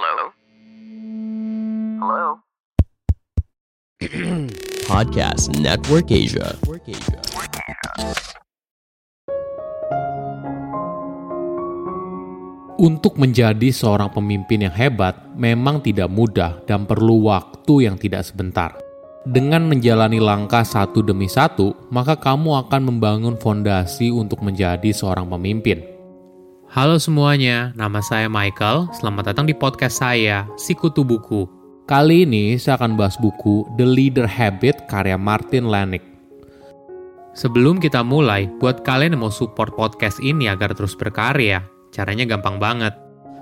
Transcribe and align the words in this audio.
Hello? 0.00 0.32
Hello? 2.00 2.28
Podcast 4.88 5.52
Network 5.60 6.08
Asia. 6.08 6.56
Untuk 12.80 13.20
menjadi 13.20 13.68
seorang 13.68 14.08
pemimpin 14.08 14.64
yang 14.64 14.72
hebat 14.72 15.20
memang 15.36 15.84
tidak 15.84 16.08
mudah 16.08 16.64
dan 16.64 16.88
perlu 16.88 17.28
waktu 17.28 17.84
yang 17.84 18.00
tidak 18.00 18.24
sebentar. 18.24 18.72
Dengan 19.28 19.68
menjalani 19.68 20.16
langkah 20.16 20.64
satu 20.64 21.04
demi 21.04 21.28
satu, 21.28 21.76
maka 21.92 22.16
kamu 22.16 22.56
akan 22.56 22.88
membangun 22.88 23.36
fondasi 23.36 24.08
untuk 24.08 24.40
menjadi 24.40 24.96
seorang 24.96 25.28
pemimpin. 25.28 25.99
Halo 26.70 27.02
semuanya, 27.02 27.74
nama 27.74 27.98
saya 27.98 28.30
Michael. 28.30 28.86
Selamat 28.94 29.34
datang 29.34 29.42
di 29.42 29.50
podcast 29.50 30.06
saya, 30.06 30.46
Sikutu 30.54 31.02
Buku. 31.02 31.50
Kali 31.82 32.22
ini 32.22 32.54
saya 32.62 32.78
akan 32.78 32.94
bahas 32.94 33.18
buku 33.18 33.66
The 33.74 33.82
Leader 33.82 34.22
Habit 34.22 34.86
karya 34.86 35.18
Martin 35.18 35.66
Lanik. 35.66 35.98
Sebelum 37.34 37.82
kita 37.82 38.06
mulai, 38.06 38.46
buat 38.62 38.86
kalian 38.86 39.18
yang 39.18 39.26
mau 39.26 39.34
support 39.34 39.74
podcast 39.74 40.22
ini 40.22 40.46
agar 40.46 40.70
terus 40.70 40.94
berkarya, 40.94 41.58
caranya 41.90 42.22
gampang 42.22 42.62
banget. 42.62 42.94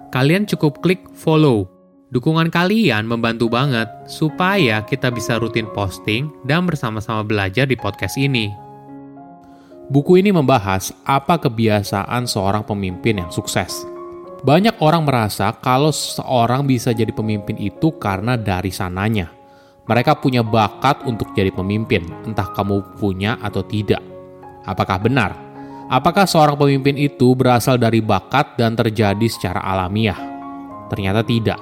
Kalian 0.08 0.48
cukup 0.48 0.80
klik 0.80 1.04
follow. 1.12 1.68
Dukungan 2.08 2.48
kalian 2.48 3.04
membantu 3.04 3.52
banget 3.52 3.92
supaya 4.08 4.80
kita 4.88 5.12
bisa 5.12 5.36
rutin 5.36 5.68
posting 5.76 6.32
dan 6.48 6.64
bersama-sama 6.64 7.20
belajar 7.28 7.68
di 7.68 7.76
podcast 7.76 8.16
ini. 8.16 8.67
Buku 9.88 10.20
ini 10.20 10.28
membahas 10.28 10.92
apa 11.00 11.40
kebiasaan 11.40 12.28
seorang 12.28 12.60
pemimpin 12.60 13.24
yang 13.24 13.32
sukses. 13.32 13.88
Banyak 14.44 14.84
orang 14.84 15.08
merasa 15.08 15.48
kalau 15.64 15.88
seorang 15.88 16.68
bisa 16.68 16.92
jadi 16.92 17.08
pemimpin 17.08 17.56
itu 17.56 17.96
karena 17.96 18.36
dari 18.36 18.68
sananya. 18.68 19.32
Mereka 19.88 20.20
punya 20.20 20.44
bakat 20.44 21.08
untuk 21.08 21.32
jadi 21.32 21.48
pemimpin, 21.48 22.04
entah 22.28 22.52
kamu 22.52 23.00
punya 23.00 23.40
atau 23.40 23.64
tidak. 23.64 24.04
Apakah 24.68 25.00
benar? 25.00 25.32
Apakah 25.88 26.28
seorang 26.28 26.60
pemimpin 26.60 27.00
itu 27.00 27.32
berasal 27.32 27.80
dari 27.80 28.04
bakat 28.04 28.60
dan 28.60 28.76
terjadi 28.76 29.24
secara 29.24 29.64
alamiah? 29.64 30.20
Ternyata 30.92 31.24
tidak. 31.24 31.56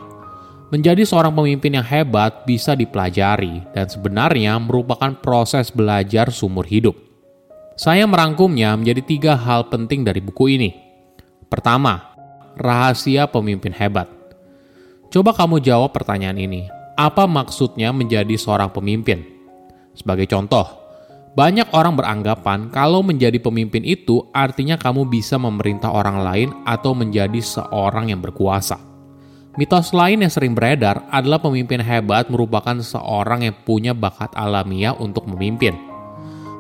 Menjadi 0.75 1.07
seorang 1.07 1.31
pemimpin 1.31 1.79
yang 1.79 1.87
hebat 1.87 2.43
bisa 2.43 2.75
dipelajari 2.75 3.71
dan 3.71 3.87
sebenarnya 3.87 4.59
merupakan 4.59 5.15
proses 5.15 5.71
belajar 5.71 6.35
sumur 6.35 6.67
hidup. 6.67 7.06
Saya 7.77 8.09
merangkumnya 8.09 8.73
menjadi 8.73 9.05
tiga 9.05 9.33
hal 9.37 9.69
penting 9.69 10.01
dari 10.01 10.25
buku 10.25 10.57
ini. 10.57 10.73
Pertama, 11.53 12.09
rahasia 12.57 13.29
pemimpin 13.29 13.69
hebat. 13.69 14.09
Coba 15.13 15.37
kamu 15.37 15.61
jawab 15.61 15.93
pertanyaan 15.93 16.41
ini. 16.41 16.73
Apa 16.97 17.29
maksudnya 17.29 17.93
menjadi 17.93 18.33
seorang 18.41 18.73
pemimpin? 18.73 19.21
Sebagai 19.93 20.25
contoh, 20.25 20.65
banyak 21.37 21.69
orang 21.77 22.01
beranggapan 22.01 22.73
kalau 22.73 23.05
menjadi 23.05 23.37
pemimpin 23.45 23.85
itu 23.85 24.25
artinya 24.33 24.81
kamu 24.81 25.05
bisa 25.13 25.37
memerintah 25.37 25.93
orang 25.93 26.25
lain 26.25 26.49
atau 26.65 26.97
menjadi 26.97 27.45
seorang 27.45 28.09
yang 28.09 28.25
berkuasa. 28.25 28.81
Mitos 29.61 29.93
lain 29.93 30.25
yang 30.25 30.33
sering 30.33 30.57
beredar 30.57 31.05
adalah 31.13 31.45
pemimpin 31.45 31.85
hebat 31.85 32.33
merupakan 32.33 32.81
seorang 32.81 33.45
yang 33.45 33.57
punya 33.69 33.93
bakat 33.93 34.33
alamiah 34.33 34.97
untuk 34.97 35.29
memimpin. 35.29 35.96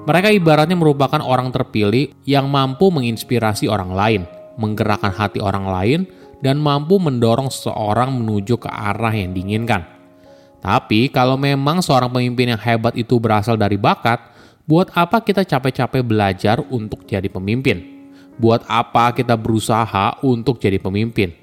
Mereka 0.07 0.31
ibaratnya 0.31 0.79
merupakan 0.79 1.19
orang 1.19 1.51
terpilih 1.51 2.15
yang 2.23 2.47
mampu 2.47 2.95
menginspirasi 2.95 3.67
orang 3.67 3.91
lain, 3.91 4.23
menggerakkan 4.55 5.11
hati 5.11 5.43
orang 5.43 5.67
lain, 5.67 6.01
dan 6.39 6.63
mampu 6.63 7.03
mendorong 7.03 7.51
seseorang 7.51 8.15
menuju 8.15 8.55
ke 8.55 8.71
arah 8.71 9.11
yang 9.11 9.35
diinginkan. 9.35 9.83
Tapi 10.63 11.11
kalau 11.11 11.35
memang 11.35 11.83
seorang 11.83 12.11
pemimpin 12.15 12.55
yang 12.55 12.63
hebat 12.63 12.95
itu 12.95 13.19
berasal 13.19 13.59
dari 13.59 13.75
bakat, 13.75 14.23
buat 14.63 14.95
apa 14.95 15.27
kita 15.27 15.43
capek-capek 15.43 16.07
belajar 16.07 16.63
untuk 16.71 17.03
jadi 17.03 17.27
pemimpin? 17.27 18.07
Buat 18.39 18.63
apa 18.71 19.11
kita 19.11 19.35
berusaha 19.35 20.23
untuk 20.23 20.63
jadi 20.63 20.79
pemimpin? 20.79 21.35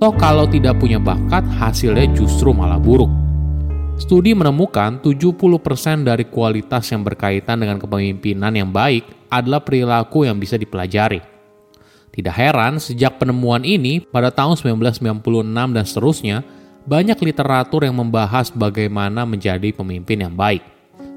Toh 0.00 0.14
kalau 0.16 0.48
tidak 0.48 0.80
punya 0.80 0.96
bakat, 0.96 1.44
hasilnya 1.60 2.08
justru 2.16 2.56
malah 2.56 2.80
buruk. 2.80 3.27
Studi 3.98 4.30
menemukan 4.30 5.02
70% 5.02 6.06
dari 6.06 6.22
kualitas 6.30 6.86
yang 6.94 7.02
berkaitan 7.02 7.58
dengan 7.58 7.82
kepemimpinan 7.82 8.54
yang 8.54 8.70
baik 8.70 9.02
adalah 9.26 9.58
perilaku 9.58 10.22
yang 10.22 10.38
bisa 10.38 10.54
dipelajari. 10.54 11.18
Tidak 12.14 12.30
heran, 12.30 12.78
sejak 12.78 13.18
penemuan 13.18 13.66
ini 13.66 13.98
pada 14.06 14.30
tahun 14.30 14.54
1996 14.54 15.74
dan 15.74 15.84
seterusnya, 15.84 16.36
banyak 16.86 17.18
literatur 17.20 17.84
yang 17.90 17.98
membahas 17.98 18.54
bagaimana 18.54 19.26
menjadi 19.26 19.74
pemimpin 19.74 20.24
yang 20.24 20.34
baik. 20.38 20.62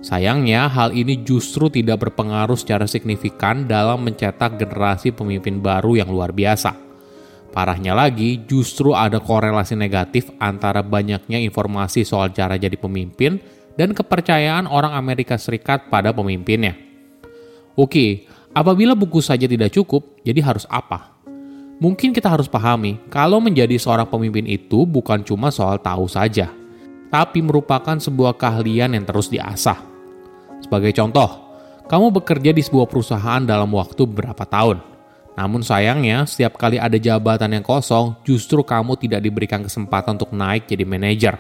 Sayangnya, 0.01 0.65
hal 0.65 0.89
ini 0.97 1.21
justru 1.21 1.69
tidak 1.69 2.09
berpengaruh 2.09 2.57
secara 2.57 2.89
signifikan 2.89 3.69
dalam 3.69 4.01
mencetak 4.01 4.57
generasi 4.57 5.13
pemimpin 5.13 5.61
baru 5.61 6.01
yang 6.01 6.09
luar 6.09 6.33
biasa. 6.33 6.90
Parahnya 7.51 7.91
lagi, 7.91 8.39
justru 8.47 8.95
ada 8.95 9.19
korelasi 9.19 9.75
negatif 9.75 10.31
antara 10.39 10.79
banyaknya 10.79 11.35
informasi 11.43 12.07
soal 12.07 12.31
cara 12.31 12.55
jadi 12.55 12.79
pemimpin 12.79 13.43
dan 13.75 13.91
kepercayaan 13.91 14.71
orang 14.71 14.95
Amerika 14.95 15.35
Serikat 15.35 15.91
pada 15.91 16.15
pemimpinnya. 16.15 16.79
Oke, 17.75 18.23
apabila 18.55 18.95
buku 18.95 19.19
saja 19.19 19.51
tidak 19.51 19.75
cukup, 19.75 20.23
jadi 20.23 20.39
harus 20.39 20.63
apa? 20.71 21.11
Mungkin 21.83 22.15
kita 22.15 22.31
harus 22.31 22.47
pahami 22.47 23.03
kalau 23.11 23.43
menjadi 23.43 23.75
seorang 23.75 24.07
pemimpin 24.07 24.47
itu 24.47 24.87
bukan 24.87 25.19
cuma 25.27 25.51
soal 25.51 25.75
tahu 25.75 26.07
saja, 26.07 26.47
tapi 27.11 27.43
merupakan 27.43 27.99
sebuah 27.99 28.39
keahlian 28.39 28.95
yang 28.95 29.03
terus 29.03 29.27
diasah. 29.27 29.81
Sebagai 30.63 30.95
contoh, 30.95 31.51
kamu 31.91 32.15
bekerja 32.15 32.55
di 32.55 32.63
sebuah 32.63 32.87
perusahaan 32.87 33.43
dalam 33.43 33.67
waktu 33.75 34.07
beberapa 34.07 34.47
tahun 34.47 34.90
namun 35.31 35.63
sayangnya, 35.63 36.27
setiap 36.27 36.59
kali 36.59 36.75
ada 36.75 36.99
jabatan 36.99 37.55
yang 37.55 37.63
kosong, 37.63 38.19
justru 38.27 38.59
kamu 38.67 38.99
tidak 38.99 39.23
diberikan 39.23 39.63
kesempatan 39.63 40.19
untuk 40.19 40.35
naik 40.35 40.67
jadi 40.67 40.83
manajer. 40.83 41.35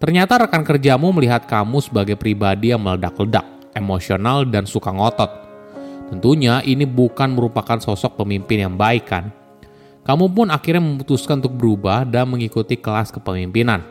Ternyata 0.00 0.48
rekan 0.48 0.64
kerjamu 0.64 1.12
melihat 1.12 1.44
kamu 1.44 1.84
sebagai 1.84 2.16
pribadi 2.16 2.72
yang 2.72 2.80
meledak-ledak, 2.80 3.44
emosional, 3.76 4.48
dan 4.48 4.64
suka 4.64 4.88
ngotot. 4.88 5.28
Tentunya 6.08 6.64
ini 6.64 6.88
bukan 6.88 7.36
merupakan 7.36 7.76
sosok 7.76 8.24
pemimpin 8.24 8.64
yang 8.64 8.74
baik 8.80 9.04
kan? 9.04 9.28
Kamu 10.00 10.32
pun 10.32 10.48
akhirnya 10.48 10.80
memutuskan 10.80 11.44
untuk 11.44 11.54
berubah 11.60 12.08
dan 12.08 12.24
mengikuti 12.24 12.80
kelas 12.80 13.12
kepemimpinan. 13.12 13.84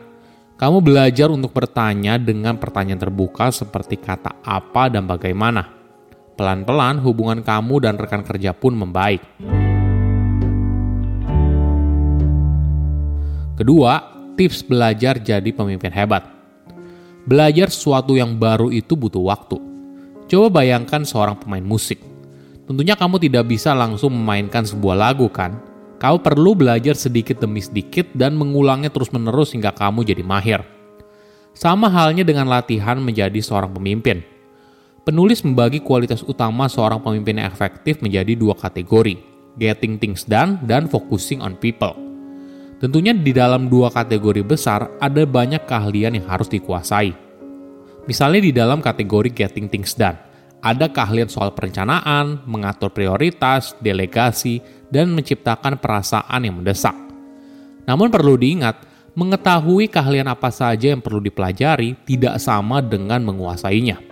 Kamu 0.58 0.82
belajar 0.84 1.30
untuk 1.32 1.54
bertanya 1.54 2.20
dengan 2.20 2.58
pertanyaan 2.60 3.00
terbuka 3.00 3.48
seperti 3.48 3.96
kata 3.96 4.42
apa 4.44 4.92
dan 4.92 5.08
bagaimana 5.08 5.79
Pelan-pelan 6.40 7.04
hubungan 7.04 7.44
kamu 7.44 7.84
dan 7.84 8.00
rekan 8.00 8.24
kerja 8.24 8.56
pun 8.56 8.72
membaik. 8.72 9.20
Kedua, 13.60 14.00
tips 14.40 14.64
belajar 14.64 15.20
jadi 15.20 15.52
pemimpin 15.52 15.92
hebat. 15.92 16.24
Belajar 17.28 17.68
sesuatu 17.68 18.16
yang 18.16 18.40
baru 18.40 18.72
itu 18.72 18.96
butuh 18.96 19.20
waktu. 19.20 19.60
Coba 20.32 20.64
bayangkan 20.64 21.04
seorang 21.04 21.36
pemain 21.36 21.60
musik. 21.60 22.00
Tentunya 22.64 22.96
kamu 22.96 23.20
tidak 23.20 23.44
bisa 23.44 23.76
langsung 23.76 24.16
memainkan 24.16 24.64
sebuah 24.64 24.96
lagu 24.96 25.28
kan? 25.28 25.60
Kau 26.00 26.24
perlu 26.24 26.56
belajar 26.56 26.96
sedikit 26.96 27.36
demi 27.36 27.60
sedikit 27.60 28.08
dan 28.16 28.32
mengulangnya 28.32 28.88
terus-menerus 28.88 29.52
hingga 29.52 29.76
kamu 29.76 30.08
jadi 30.08 30.24
mahir. 30.24 30.64
Sama 31.52 31.92
halnya 31.92 32.24
dengan 32.24 32.48
latihan 32.48 32.96
menjadi 32.96 33.44
seorang 33.44 33.76
pemimpin 33.76 34.39
Penulis 35.00 35.40
membagi 35.40 35.80
kualitas 35.80 36.20
utama 36.20 36.68
seorang 36.68 37.00
pemimpin 37.00 37.40
yang 37.40 37.48
efektif 37.48 38.04
menjadi 38.04 38.36
dua 38.36 38.52
kategori, 38.52 39.16
getting 39.56 39.96
things 39.96 40.28
done 40.28 40.60
dan 40.68 40.92
focusing 40.92 41.40
on 41.40 41.56
people. 41.56 41.96
Tentunya 42.84 43.16
di 43.16 43.32
dalam 43.32 43.72
dua 43.72 43.88
kategori 43.88 44.44
besar 44.44 44.92
ada 45.00 45.24
banyak 45.24 45.64
keahlian 45.64 46.20
yang 46.20 46.28
harus 46.28 46.52
dikuasai. 46.52 47.16
Misalnya 48.04 48.40
di 48.44 48.52
dalam 48.52 48.84
kategori 48.84 49.32
getting 49.32 49.72
things 49.72 49.96
done, 49.96 50.20
ada 50.60 50.92
keahlian 50.92 51.32
soal 51.32 51.56
perencanaan, 51.56 52.44
mengatur 52.44 52.92
prioritas, 52.92 53.72
delegasi, 53.80 54.60
dan 54.92 55.16
menciptakan 55.16 55.80
perasaan 55.80 56.44
yang 56.44 56.60
mendesak. 56.60 56.92
Namun 57.88 58.12
perlu 58.12 58.36
diingat, 58.36 58.84
mengetahui 59.16 59.88
keahlian 59.88 60.28
apa 60.28 60.52
saja 60.52 60.92
yang 60.92 61.00
perlu 61.00 61.24
dipelajari 61.24 61.96
tidak 62.04 62.36
sama 62.36 62.84
dengan 62.84 63.24
menguasainya. 63.24 64.09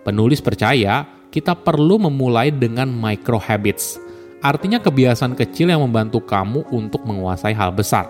Penulis 0.00 0.40
percaya 0.40 1.04
kita 1.28 1.52
perlu 1.54 2.00
memulai 2.00 2.48
dengan 2.48 2.88
micro 2.88 3.36
habits, 3.36 4.00
artinya 4.40 4.80
kebiasaan 4.80 5.36
kecil 5.36 5.70
yang 5.70 5.84
membantu 5.84 6.24
kamu 6.24 6.64
untuk 6.72 7.04
menguasai 7.04 7.52
hal 7.52 7.70
besar. 7.70 8.08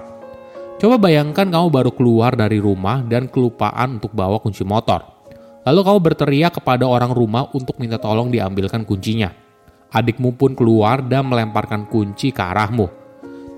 Coba 0.80 0.96
bayangkan 0.96 1.44
kamu 1.44 1.68
baru 1.68 1.92
keluar 1.92 2.32
dari 2.32 2.56
rumah 2.56 3.04
dan 3.04 3.28
kelupaan 3.28 4.00
untuk 4.00 4.16
bawa 4.16 4.40
kunci 4.40 4.64
motor. 4.64 5.04
Lalu 5.68 5.80
kamu 5.84 5.98
berteriak 6.00 6.52
kepada 6.56 6.88
orang 6.88 7.12
rumah 7.12 7.52
untuk 7.52 7.76
minta 7.76 8.00
tolong 8.00 8.32
diambilkan 8.32 8.88
kuncinya. 8.88 9.28
Adikmu 9.92 10.40
pun 10.40 10.56
keluar 10.56 11.04
dan 11.04 11.28
melemparkan 11.28 11.84
kunci 11.84 12.32
ke 12.32 12.40
arahmu. 12.40 12.88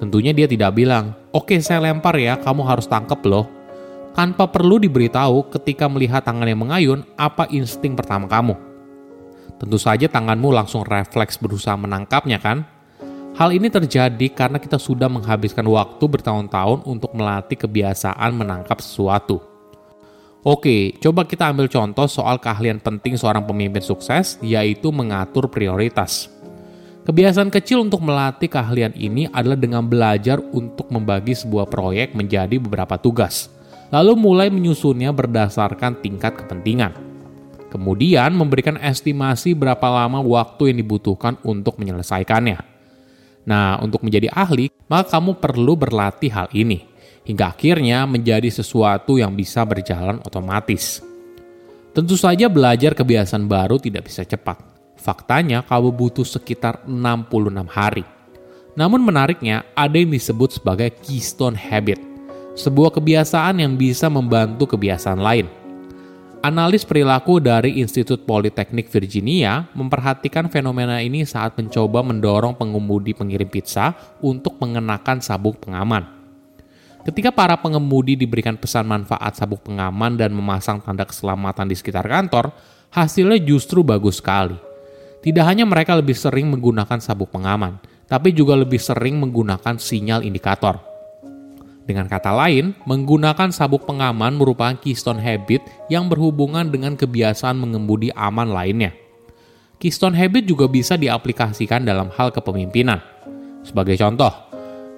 Tentunya 0.02 0.34
dia 0.34 0.50
tidak 0.50 0.74
bilang, 0.74 1.14
oke 1.30 1.54
saya 1.62 1.78
lempar 1.78 2.18
ya, 2.18 2.34
kamu 2.42 2.66
harus 2.66 2.90
tangkep 2.90 3.22
loh. 3.30 3.46
Tanpa 4.12 4.44
perlu 4.44 4.76
diberitahu 4.76 5.48
ketika 5.56 5.88
melihat 5.88 6.20
tangan 6.20 6.44
yang 6.44 6.60
mengayun, 6.60 7.00
apa 7.16 7.48
insting 7.48 7.96
pertama 7.96 8.28
kamu. 8.28 8.52
Tentu 9.56 9.80
saja 9.80 10.04
tanganmu 10.04 10.52
langsung 10.52 10.84
refleks 10.84 11.40
berusaha 11.40 11.72
menangkapnya 11.80 12.36
kan? 12.36 12.68
Hal 13.32 13.56
ini 13.56 13.72
terjadi 13.72 14.28
karena 14.28 14.60
kita 14.60 14.76
sudah 14.76 15.08
menghabiskan 15.08 15.64
waktu 15.64 16.04
bertahun-tahun 16.04 16.84
untuk 16.84 17.16
melatih 17.16 17.56
kebiasaan 17.56 18.36
menangkap 18.36 18.84
sesuatu. 18.84 19.40
Oke, 20.44 20.98
coba 21.00 21.24
kita 21.24 21.48
ambil 21.48 21.70
contoh 21.72 22.04
soal 22.04 22.36
keahlian 22.36 22.82
penting 22.82 23.16
seorang 23.16 23.48
pemimpin 23.48 23.80
sukses, 23.80 24.36
yaitu 24.44 24.92
mengatur 24.92 25.48
prioritas. 25.48 26.28
Kebiasaan 27.08 27.48
kecil 27.48 27.80
untuk 27.80 28.04
melatih 28.04 28.52
keahlian 28.52 28.92
ini 28.92 29.30
adalah 29.32 29.56
dengan 29.56 29.88
belajar 29.88 30.36
untuk 30.52 30.92
membagi 30.92 31.32
sebuah 31.32 31.70
proyek 31.70 32.12
menjadi 32.12 32.60
beberapa 32.60 32.98
tugas, 33.00 33.48
lalu 33.92 34.12
mulai 34.16 34.48
menyusunnya 34.48 35.12
berdasarkan 35.12 36.00
tingkat 36.00 36.40
kepentingan. 36.40 36.96
Kemudian 37.68 38.32
memberikan 38.32 38.76
estimasi 38.80 39.52
berapa 39.52 39.84
lama 39.88 40.20
waktu 40.24 40.72
yang 40.72 40.78
dibutuhkan 40.84 41.36
untuk 41.44 41.76
menyelesaikannya. 41.76 42.60
Nah, 43.48 43.80
untuk 43.80 44.04
menjadi 44.04 44.32
ahli, 44.32 44.72
maka 44.88 45.16
kamu 45.16 45.36
perlu 45.40 45.76
berlatih 45.76 46.30
hal 46.32 46.48
ini, 46.52 46.84
hingga 47.24 47.52
akhirnya 47.52 48.04
menjadi 48.08 48.48
sesuatu 48.48 49.16
yang 49.16 49.32
bisa 49.36 49.64
berjalan 49.64 50.20
otomatis. 50.24 51.00
Tentu 51.92 52.16
saja 52.16 52.48
belajar 52.48 52.92
kebiasaan 52.96 53.48
baru 53.48 53.80
tidak 53.80 54.08
bisa 54.08 54.24
cepat, 54.24 54.72
Faktanya 55.02 55.66
kamu 55.66 55.90
butuh 55.90 56.22
sekitar 56.22 56.86
66 56.86 57.66
hari. 57.66 58.06
Namun 58.78 59.02
menariknya 59.02 59.66
ada 59.74 59.98
yang 59.98 60.14
disebut 60.14 60.62
sebagai 60.62 60.94
keystone 61.02 61.58
habit, 61.58 61.98
sebuah 62.52 62.92
kebiasaan 62.92 63.64
yang 63.64 63.80
bisa 63.80 64.12
membantu 64.12 64.76
kebiasaan 64.76 65.20
lain. 65.20 65.48
Analis 66.42 66.82
perilaku 66.82 67.38
dari 67.38 67.78
Institut 67.78 68.26
Politeknik 68.26 68.90
Virginia 68.90 69.70
memperhatikan 69.78 70.50
fenomena 70.50 70.98
ini 70.98 71.22
saat 71.22 71.54
mencoba 71.54 72.02
mendorong 72.02 72.58
pengemudi 72.58 73.14
pengirim 73.14 73.46
pizza 73.46 73.94
untuk 74.18 74.58
mengenakan 74.58 75.22
sabuk 75.22 75.62
pengaman. 75.62 76.02
Ketika 77.06 77.30
para 77.30 77.54
pengemudi 77.58 78.18
diberikan 78.18 78.58
pesan 78.58 78.90
manfaat 78.90 79.38
sabuk 79.38 79.62
pengaman 79.62 80.18
dan 80.18 80.34
memasang 80.34 80.82
tanda 80.82 81.06
keselamatan 81.06 81.70
di 81.70 81.78
sekitar 81.78 82.06
kantor, 82.10 82.50
hasilnya 82.90 83.38
justru 83.42 83.86
bagus 83.86 84.18
sekali. 84.18 84.58
Tidak 85.22 85.46
hanya 85.46 85.62
mereka 85.62 85.94
lebih 85.94 86.18
sering 86.18 86.50
menggunakan 86.50 86.98
sabuk 86.98 87.30
pengaman, 87.30 87.78
tapi 88.10 88.34
juga 88.34 88.58
lebih 88.58 88.82
sering 88.82 89.14
menggunakan 89.22 89.78
sinyal 89.78 90.26
indikator. 90.26 90.91
Dengan 91.82 92.06
kata 92.06 92.30
lain, 92.30 92.78
menggunakan 92.86 93.50
sabuk 93.50 93.82
pengaman 93.90 94.38
merupakan 94.38 94.78
keystone 94.78 95.18
habit 95.18 95.66
yang 95.90 96.06
berhubungan 96.06 96.70
dengan 96.70 96.94
kebiasaan 96.94 97.58
mengemudi 97.58 98.14
aman 98.14 98.54
lainnya. 98.54 98.94
Keystone 99.82 100.14
habit 100.14 100.46
juga 100.46 100.70
bisa 100.70 100.94
diaplikasikan 100.94 101.82
dalam 101.82 102.06
hal 102.14 102.30
kepemimpinan. 102.30 103.02
Sebagai 103.66 103.98
contoh, 103.98 104.30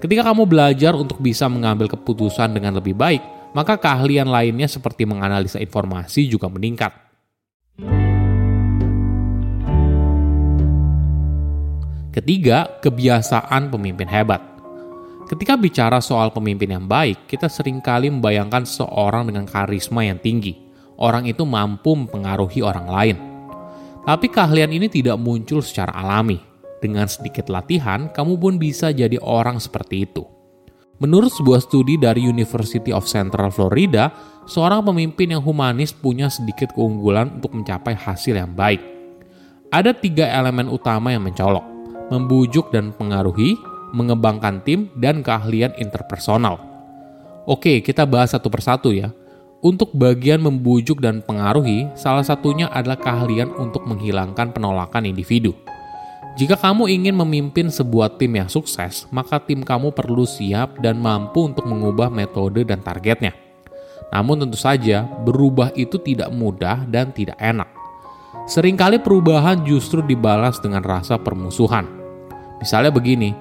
ketika 0.05 0.29
kamu 0.29 0.45
belajar 0.45 0.93
untuk 0.93 1.25
bisa 1.25 1.49
mengambil 1.49 1.89
keputusan 1.89 2.53
dengan 2.53 2.77
lebih 2.77 2.93
baik, 2.93 3.25
maka 3.57 3.81
keahlian 3.81 4.29
lainnya 4.29 4.69
seperti 4.69 5.09
menganalisa 5.09 5.57
informasi 5.57 6.29
juga 6.29 6.53
meningkat. 6.53 6.93
Ketiga, 12.13 12.79
kebiasaan 12.79 13.73
pemimpin 13.73 14.07
hebat. 14.07 14.54
Ketika 15.25 15.56
bicara 15.56 16.05
soal 16.05 16.29
pemimpin 16.37 16.69
yang 16.69 16.85
baik, 16.85 17.25
kita 17.25 17.49
sering 17.49 17.81
kali 17.81 18.12
membayangkan 18.12 18.69
seorang 18.69 19.25
dengan 19.32 19.49
karisma 19.49 20.05
yang 20.05 20.21
tinggi. 20.21 20.53
Orang 21.00 21.25
itu 21.25 21.49
mampu 21.49 21.97
mempengaruhi 21.97 22.61
orang 22.61 22.87
lain. 22.87 23.17
Tapi 24.05 24.29
keahlian 24.29 24.69
ini 24.76 24.93
tidak 24.93 25.17
muncul 25.17 25.65
secara 25.65 25.97
alami. 25.97 26.37
Dengan 26.76 27.09
sedikit 27.09 27.49
latihan, 27.49 28.12
kamu 28.12 28.37
pun 28.37 28.61
bisa 28.61 28.93
jadi 28.93 29.17
orang 29.25 29.56
seperti 29.56 30.05
itu. 30.05 30.29
Menurut 31.00 31.32
sebuah 31.32 31.65
studi 31.65 31.97
dari 31.97 32.20
University 32.29 32.93
of 32.93 33.09
Central 33.09 33.49
Florida, 33.49 34.12
seorang 34.44 34.85
pemimpin 34.85 35.32
yang 35.32 35.41
humanis 35.41 35.97
punya 35.97 36.29
sedikit 36.29 36.77
keunggulan 36.77 37.41
untuk 37.41 37.56
mencapai 37.56 37.97
hasil 37.97 38.37
yang 38.37 38.53
baik. 38.53 38.85
Ada 39.73 39.97
tiga 39.97 40.29
elemen 40.29 40.69
utama 40.69 41.17
yang 41.17 41.25
mencolok 41.25 41.75
membujuk 42.12 42.69
dan 42.69 42.93
pengaruhi, 42.93 43.56
mengembangkan 43.94 44.58
tim, 44.67 44.91
dan 44.99 45.23
keahlian 45.23 45.70
interpersonal. 45.79 46.58
Oke, 47.46 47.79
kita 47.79 48.02
bahas 48.02 48.35
satu 48.35 48.50
persatu 48.50 48.91
ya. 48.91 49.14
Untuk 49.62 49.94
bagian 49.96 50.43
membujuk 50.43 51.00
dan 51.00 51.23
pengaruhi, 51.25 51.88
salah 51.96 52.26
satunya 52.26 52.69
adalah 52.69 53.00
keahlian 53.00 53.55
untuk 53.56 53.87
menghilangkan 53.87 54.52
penolakan 54.52 55.08
individu. 55.08 55.55
Jika 56.35 56.58
kamu 56.58 56.91
ingin 56.91 57.14
memimpin 57.14 57.70
sebuah 57.70 58.19
tim 58.19 58.35
yang 58.35 58.50
sukses, 58.50 59.06
maka 59.14 59.38
tim 59.38 59.62
kamu 59.62 59.94
perlu 59.94 60.26
siap 60.26 60.82
dan 60.82 60.99
mampu 60.99 61.46
untuk 61.46 61.62
mengubah 61.62 62.11
metode 62.11 62.67
dan 62.67 62.82
targetnya. 62.82 63.31
Namun 64.11 64.43
tentu 64.43 64.58
saja, 64.58 65.06
berubah 65.23 65.70
itu 65.79 65.94
tidak 66.02 66.35
mudah 66.35 66.82
dan 66.91 67.14
tidak 67.14 67.38
enak. 67.38 67.70
Seringkali 68.50 69.00
perubahan 69.00 69.62
justru 69.62 70.05
dibalas 70.05 70.58
dengan 70.58 70.82
rasa 70.82 71.17
permusuhan. 71.17 71.87
Misalnya 72.58 72.91
begini, 72.91 73.32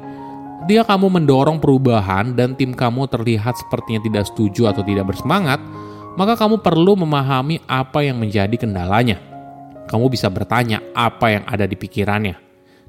dia 0.64 0.88
kamu 0.88 1.12
mendorong 1.12 1.60
perubahan 1.60 2.32
dan 2.38 2.56
tim 2.56 2.72
kamu 2.72 3.12
terlihat 3.12 3.60
sepertinya 3.60 4.00
tidak 4.00 4.24
setuju 4.32 4.72
atau 4.72 4.80
tidak 4.80 5.12
bersemangat, 5.12 5.60
maka 6.16 6.40
kamu 6.40 6.64
perlu 6.64 6.96
memahami 6.96 7.60
apa 7.68 8.06
yang 8.06 8.22
menjadi 8.22 8.56
kendalanya. 8.56 9.20
Kamu 9.92 10.08
bisa 10.08 10.32
bertanya 10.32 10.80
apa 10.96 11.36
yang 11.36 11.44
ada 11.44 11.68
di 11.68 11.76
pikirannya. 11.76 12.40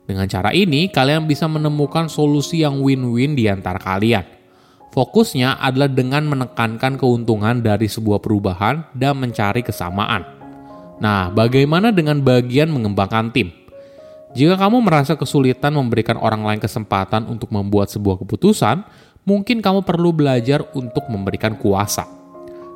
Dengan 0.05 0.28
cara 0.28 0.52
ini, 0.52 0.93
kalian 0.93 1.25
bisa 1.25 1.49
menemukan 1.49 2.06
solusi 2.12 2.62
yang 2.62 2.78
win-win 2.84 3.34
di 3.34 3.49
antara 3.49 3.81
kalian. 3.81 4.22
Fokusnya 4.94 5.58
adalah 5.58 5.90
dengan 5.90 6.31
menekankan 6.31 6.94
keuntungan 6.94 7.58
dari 7.58 7.90
sebuah 7.90 8.22
perubahan 8.22 8.94
dan 8.94 9.19
mencari 9.19 9.66
kesamaan. 9.66 10.22
Nah, 11.02 11.34
bagaimana 11.34 11.90
dengan 11.90 12.22
bagian 12.22 12.70
mengembangkan 12.70 13.34
tim? 13.34 13.50
Jika 14.35 14.59
kamu 14.59 14.83
merasa 14.83 15.15
kesulitan 15.15 15.79
memberikan 15.79 16.19
orang 16.19 16.43
lain 16.43 16.59
kesempatan 16.59 17.31
untuk 17.31 17.55
membuat 17.55 17.87
sebuah 17.87 18.19
keputusan, 18.27 18.83
mungkin 19.23 19.63
kamu 19.63 19.87
perlu 19.87 20.11
belajar 20.11 20.67
untuk 20.75 21.07
memberikan 21.07 21.55
kuasa. 21.55 22.03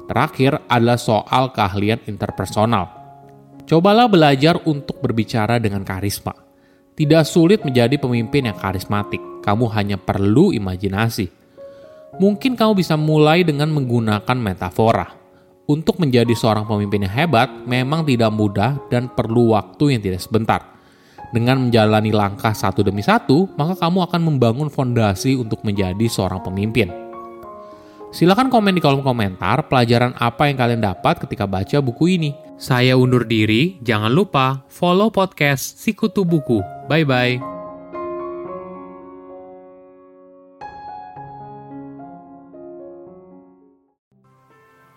Terakhir 0.07 0.63
adalah 0.71 0.97
soal 0.97 1.51
keahlian 1.51 1.99
interpersonal. 2.07 2.87
Cobalah 3.67 4.07
belajar 4.07 4.57
untuk 4.65 5.03
berbicara 5.03 5.59
dengan 5.59 5.83
karisma. 5.83 6.33
Tidak 6.95 7.27
sulit 7.27 7.67
menjadi 7.67 7.99
pemimpin 7.99 8.49
yang 8.49 8.57
karismatik, 8.57 9.21
kamu 9.43 9.67
hanya 9.75 9.99
perlu 9.99 10.55
imajinasi. 10.55 11.27
Mungkin 12.23 12.55
kamu 12.55 12.73
bisa 12.79 12.95
mulai 12.95 13.43
dengan 13.43 13.69
menggunakan 13.75 14.39
metafora 14.39 15.11
untuk 15.69 16.01
menjadi 16.01 16.33
seorang 16.33 16.65
pemimpin 16.65 17.05
yang 17.05 17.13
hebat 17.13 17.51
memang 17.69 18.07
tidak 18.07 18.33
mudah 18.33 18.81
dan 18.89 19.11
perlu 19.13 19.53
waktu 19.59 19.99
yang 19.99 20.01
tidak 20.01 20.25
sebentar. 20.25 20.78
Dengan 21.29 21.69
menjalani 21.69 22.09
langkah 22.09 22.57
satu 22.57 22.81
demi 22.81 23.05
satu, 23.05 23.53
maka 23.61 23.77
kamu 23.77 24.09
akan 24.09 24.21
membangun 24.25 24.69
fondasi 24.73 25.37
untuk 25.37 25.61
menjadi 25.61 26.09
seorang 26.09 26.41
pemimpin. 26.41 26.89
Silahkan 28.09 28.49
komen 28.49 28.73
di 28.73 28.81
kolom 28.81 29.05
komentar 29.05 29.69
pelajaran 29.69 30.17
apa 30.17 30.49
yang 30.49 30.57
kalian 30.57 30.81
dapat 30.81 31.21
ketika 31.21 31.45
baca 31.45 31.85
buku 31.85 32.17
ini. 32.17 32.33
Saya 32.57 32.97
undur 32.97 33.29
diri, 33.29 33.77
jangan 33.85 34.09
lupa 34.09 34.65
follow 34.73 35.13
podcast 35.13 35.77
Sikutu 35.77 36.25
Buku. 36.25 36.65
Bye-bye. 36.89 37.58